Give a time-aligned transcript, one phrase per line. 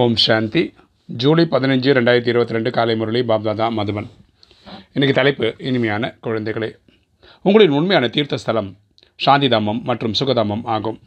[0.00, 0.60] ஓம் சாந்தி.
[1.22, 4.06] ஜூலை பதினஞ்சு ரெண்டாயிரத்தி இருபத்தி ரெண்டு காலை முரளி பாப்தாதா மதுவன்
[4.94, 6.68] இன்றைக்கு தலைப்பு இனிமையான குழந்தைகளே.
[7.48, 8.70] உங்களின் உண்மையான தீர்த்த ஸ்தலம்
[9.24, 10.98] சாந்திதாமம் மற்றும் சுகதாமம் ஆகும்.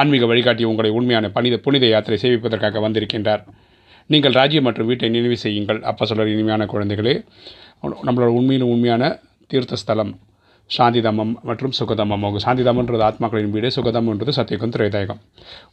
[0.00, 3.42] ஆன்மீக வழிகாட்டி உங்களை உண்மையான பனித புனித யாத்திரை சேவிப்பதற்காக வந்திருக்கின்றார்.
[4.06, 5.82] நீங்கள் ராஜ்யம் மற்றும் வீட்டை நினைவு செய்யுங்கள்.
[5.92, 7.16] அப்போ சொல்கிற இனிமையான குழந்தைகளே
[8.08, 9.12] நம்மளோட உண்மையின் உண்மையான
[9.52, 10.14] தீர்த்த ஸ்தலம்
[10.76, 12.22] சாந்திதாமம் மற்றும் சுகதாமம்.
[12.24, 15.20] அவங்க சாந்திதாமன்றது ஆத்மாக்களின் வீடு சுகதாமன்றது சத்தியகம் திரைதாயகம்.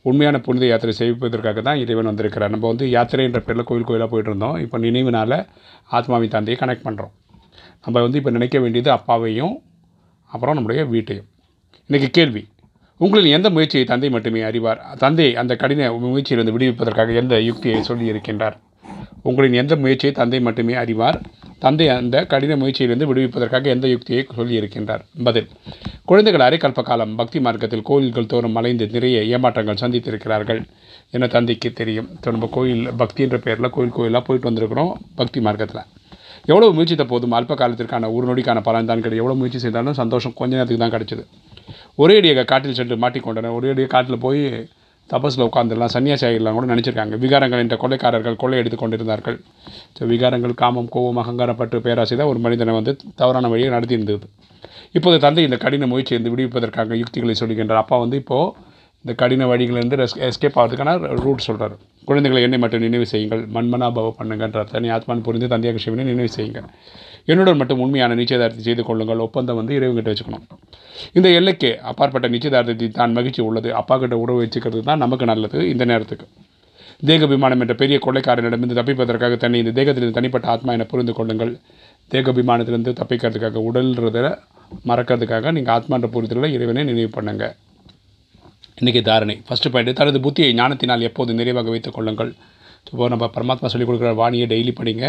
[0.09, 2.53] உண்மையான புனித யாத்திரை செய்வதற்காக தான் இறைவன் வந்திருக்கிறார்.
[2.55, 4.57] நம்ம வந்து யாத்திரைன்ற பேரில் கோயில் கோயிலாக போயிட்டு இருந்தோம்.
[4.65, 5.37] இப்போ நினைவினால்
[5.97, 7.13] ஆத்மாவின் தந்தையை கனெக்ட் பண்ணுறோம்
[7.85, 9.55] நம்ம வந்து இப்போ நினைக்க வேண்டியது அப்பாவையும்
[10.29, 11.27] அப்புறம் நம்முடைய வீட்டையும்.
[11.89, 12.43] இன்றைக்கி கேள்வி
[12.99, 14.79] உங்களின் எந்த முயற்சியை தந்தை மட்டுமே அறிவார்?
[15.03, 18.55] தந்தை அந்த கடின முயற்சியிலிருந்து விடுவிப்பதற்காக எந்த யுக்தியை சொல்லி இருக்கின்றார்
[19.29, 21.17] உங்களின் எந்த முயற்சியை தந்தை மட்டுமே அறிவார்?
[21.65, 25.03] தந்தை அந்த கடின முயற்சியிலிருந்து விடுவிப்பதற்காக எந்த யுக்தியை சொல்லியிருக்கின்றார்?
[25.27, 25.47] பதில்
[26.09, 30.61] குழந்தைகள் அரை கல்ப காலம் பக்தி மார்க்கத்தில் கோயில்கள் தோறும் மலைந்து நிறைய ஏமாற்றங்கள் சந்தித்திருக்கிறார்கள்
[31.17, 32.09] என தந்தைக்கு தெரியும்.
[32.25, 35.83] நம்ம கோயில் பக்தின்ற பேரில் கோயில் கோயிலாக போயிட்டு வந்திருக்கிறோம் பக்தி மார்க்கத்தில்.
[36.51, 39.21] எவ்வளோ முயற்சித்த போதும் அல்ப காலத்திற்கான ஒரு நொடிக்கான பலன் தான் கிடையாது.
[39.23, 41.23] எவ்வளோ முயற்சி செய்தாலும் சந்தோஷம் கொஞ்ச நேரத்துக்கு தான் கிடைச்சிது.
[42.03, 44.43] ஒரே அடியாக காட்டில் சென்று மாட்டிக்கொண்டனர் ஒரே அடியாக காட்டில் போய்
[45.09, 47.15] தபஸில் உட்காந்துடலாம் சன்னியாசி ஆகிடலாம் கூட நினச்சிருக்காங்க.
[47.23, 49.37] விகாரங்கள் என்ற கொள்ளைக்காரர்கள் கொள்ளை எடுத்து கொண்டிருந்தார்கள்.
[49.97, 54.27] ஸோ விகாரங்கள் காமம் கோபம் அகங்காரப்பட்டு பேராசை தான் ஒரு மனிதனை வந்து தவறான வழியை நடத்தியிருந்தது.
[54.97, 57.83] இப்போது தந்தை இந்த கடின முயற்சியிலிருந்து விடுவிப்பதற்காக யுக்திகளை சொல்லுகின்றார்.
[57.83, 58.64] அப்பா வந்து இப்போது
[59.05, 61.73] இந்த கடின வழிகளிலிருந்து எஸ்கேப் ஆகிறதுக்கான ரூட் சொல்கிறார்
[62.07, 63.41] குழந்தைகளை என்னை மட்டும் நினைவு செய்யுங்கள்.
[63.55, 66.61] மண்மனாபவ பண்ணுங்கன்றார் தனி ஆத்மான் புரிந்து தந்தையாக சிவனை நினைவு செய்யுங்க.
[67.31, 69.21] என்னுடன் மட்டும் உண்மையான நிச்சயதார்த்தத்தை செய்து கொள்ளுங்கள்.
[69.25, 70.45] ஒப்பந்தம் வந்து இறைவங்கிட்ட வச்சுக்கணும்.
[71.17, 73.69] இந்த எல்லைக்கு அப்பாற்பட்ட நிச்சயதார்த்தத்தை தான் மகிழ்ச்சி உள்ளது.
[73.81, 76.27] அப்பா கிட்ட உறவு வச்சுக்கிறது தான் நமக்கு நல்லது இந்த நேரத்துக்கு.
[77.09, 81.53] தேக விமானம் என்ற பெரிய கொள்ளைக்காரனிடமிருந்து தப்பிப்பதற்காக தன்னை இந்த தேகத்திலிருந்து தனிப்பட்ட ஆத்மா என புரிந்து கொள்ளுங்கள்.
[82.11, 84.23] தேக விமானத்திலிருந்து தப்பிக்கிறதுக்காக உடல்ன்றதை
[84.89, 87.55] மறக்கிறதுக்காக நீங்கள் ஆத்மான்ற புரிதலில் இறைவனை நினைவு பண்ணுங்கள்
[88.79, 89.33] இன்றைக்கி தாரணை.
[89.47, 92.31] ஃபஸ்ட்டு பாயிண்ட் தனது புத்தியை ஞானத்தினால் எப்போது நிறைவாக வைத்துக் கொள்ளுங்கள்.
[92.89, 95.03] இப்போ நம்ம பரமாத்மா சொல்லிக் கொடுக்குற வாணியை டெய்லி படிங்க.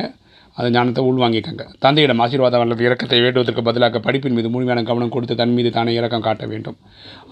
[0.57, 1.65] அந்த ஞானத்தை உள்வாங்கிக்கங்க.
[1.85, 6.25] தந்தையிடம் ஆசீர்வாதம் அல்லது இறக்கத்தை வேண்டுவதற்கு பதிலாக படிப்பின் மீது முழுமையான கவனம் கொடுத்து தன் மீது தானே இறக்கம்
[6.29, 6.77] காட்ட வேண்டும்.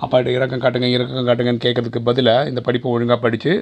[0.06, 3.54] அப்பா இறக்கம் காட்டுங்க இறக்கம் காட்டுங்கன்னு கேட்கறதுக்கு பதிலாக இந்த படிப்பை ஒழுங்காக படித்து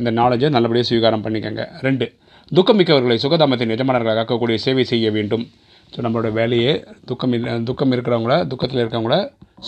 [0.00, 1.64] இந்த நாலேஜை நல்லபடியாக ஸ்வீகாரம் பண்ணிக்கங்க.
[1.88, 2.08] ரெண்டு
[2.58, 5.46] துக்கம் மிக்கவர்களை சுகதாமத்தின் எஜமானர்களாக ஆக்கக்கூடிய சேவை செய்ய வேண்டும்.
[5.94, 6.72] ஸோ நம்மளோட வேலையே
[7.10, 7.34] துக்கம்
[7.70, 9.18] துக்கம் இருக்கிறவங்கள துக்கத்தில் இருக்கிறவங்கள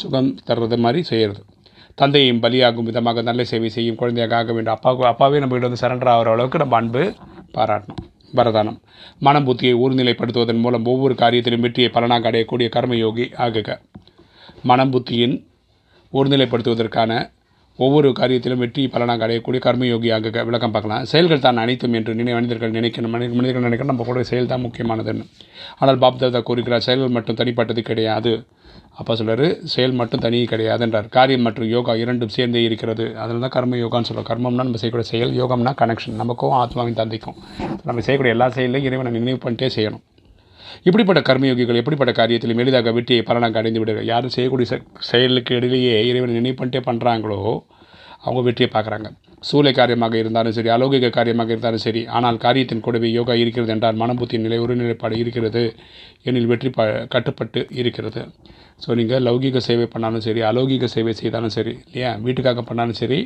[0.03, 1.43] சுகம் தர்றது மாதிரி செய்கிறது
[2.01, 4.75] தந்தையும் பலியாகும் விதமாக நல்ல சேவை செய்யும் குழந்தையாக ஆக வேண்டும்.
[4.75, 7.03] அப்பாவுக்கு அப்பாவே நம்மகிட்ட வந்து சரண்டர் ஆகிற அளவுக்கு நம்ம அன்பு
[7.55, 8.03] பாராட்டணும்.
[8.35, 8.79] வரதானம்.
[9.19, 13.79] மனம் புத்தியை ஊர்நிலைப்படுத்துவதன் மூலம் ஒவ்வொரு காரியத்திலும் வெற்றியை பலனாக அடையக்கூடிய கர்மயோகி ஆகுக.
[14.63, 15.37] மனம் புத்தியின்
[16.13, 17.13] ஒருநிலைப்படுத்துவதற்கான
[17.85, 21.03] ஒவ்வொரு காரியத்திலும் வெற்றி பலனாக அடையக்கூடிய கர்மயோகியாக விளக்கம் பார்க்கலாம்.
[21.13, 23.13] செயல்கள் தான் அனைத்தும் என்று நினை மனிதர்கள் நினைக்கணும்.
[23.15, 23.93] மனித மனிதர்கள் நினைக்கணும்.
[23.93, 25.27] நம்ம கூட செயல் தான் முக்கியமானதுன்னு
[25.81, 28.33] ஆனால் பாப்தாதா கூறுகிறார் செயல்கள் மட்டும் தனிப்பட்டது கிடையாது.
[29.01, 31.09] அப்போ சொல்கிறார் செயல் மட்டும் தனி கிடையாதுன்றார்.
[31.17, 33.05] காரியம் மற்றும் யோகா இரண்டும் சேர்ந்தே இருக்கிறது.
[33.23, 37.39] அதில் தான் கர்ம யோகான்னு சொல்கிறோம் கர்மம்னா நம்ம செய்யக்கூடிய செயல் யோகம்னா கனெக்ஷன் நமக்கும் ஆத்மாவின் தந்தைக்கும்.
[37.89, 40.05] நம்ம செய்யக்கூடிய எல்லா செயலையும் இறைவனை நினைவு பண்ணிட்டே செய்யணும்.
[40.89, 44.79] இப்படிப்பட்ட கர்மயோகிகள் எப்படிப்பட்ட காரியத்திலும் எளிதாக வெற்றியை பலனாக அடைந்து விடுகிறார் யாரும் செய்யக்கூடிய
[45.11, 47.41] செயலுக்கு இடையிலேயே இறைவனை நினைவு பண்ணிட்டே பண்ணுறாங்களோ
[48.25, 49.09] அவங்க வெற்றியை பார்க்குறாங்க.
[49.49, 54.45] சூளை காரியமாக இருந்தாலும் சரி அலௌகிக காரியமாக இருந்தாலும் சரி ஆனால் காரியத்தின் கூடவே யோகா இருக்கிறது என்றால் மனபுத்தியின்
[54.47, 55.63] நிலை ஒருநிலைப்பாடு இருக்கிறது
[56.29, 58.23] எனில் வெற்றி ப கட்டுப்பட்டு இருக்கிறது.
[58.85, 62.13] ஸோ நீங்கள் லௌகிக சேவை பண்ணாலும் சரி அலௌகிக சேவை செய்தாலும் சரி இல்லையா?
[62.25, 63.21] வீட்டுக்காக பண்ணாலும் சரி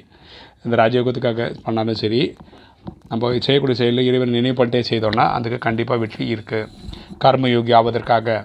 [0.65, 2.23] இந்த ராஜயோகத்துக்காக பண்ணாலும் சரி
[3.11, 6.69] நம்ம செய்யக்கூடிய செயலில் இறைவன் நினைவுபட்டே செய்தோம்னா அதுக்கு கண்டிப்பாக வெற்றி இருக்குது
[7.25, 8.37] கர்மயோகி ஆவதற்காக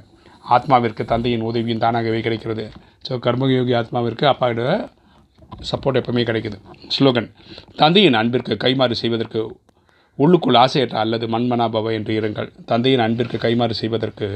[0.56, 2.66] ஆத்மாவிற்கு தந்தையின் உதவியும் தானாகவே கிடைக்கிறது.
[3.08, 4.62] ஸோ கர்மயோகி ஆத்மாவிற்கு அப்பாவிட
[5.70, 6.58] சப்போர்ட் எப்பவுமே கிடைக்குது.
[6.96, 7.30] ஸ்லோகன்
[7.81, 9.42] தந்தையின் அன்பிற்கு கைமாறு செய்வதற்கு
[10.20, 12.50] உள்ளுக்குள் ஆசையற்ற அல்லது மண்மனாபவ என்று இருங்கள்.
[12.72, 14.28] தந்தையின் அன்பிற்கு கைமாறு செய்வதற்கு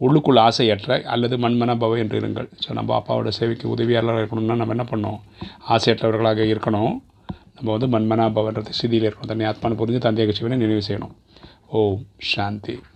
[0.00, 2.48] உள்ளுக்குள் ஆசையற்ற அல்லது மண்மனாபவ என்று இருங்கள்.
[2.62, 5.20] ஸோ நம்ம அப்பாவோட சேவைக்கு உதவியாளராக இருக்கணும்னா நம்ம என்ன பண்ணோம்
[5.74, 6.94] ஆசையற்றவர்களாக இருக்கணும்.
[7.56, 9.32] நம்ம வந்து மண்மனாபவன்றது சிதியில் இருக்கணும்.
[9.32, 11.14] தன்னை ஆத்மான புரிஞ்சு தந்தையாக சிவனை நினைவு செய்யணும்.
[11.68, 12.76] ஓம் சாந்தி.